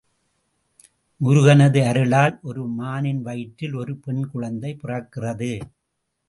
[1.21, 5.51] முருகனது அருளால் ஒரு மானின் வயிற்றில் ஒரு பெண் குழந்தை பிறக்கிறது.